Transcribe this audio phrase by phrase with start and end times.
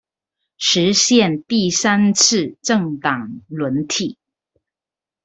[0.57, 4.17] 實現第三次政黨輪替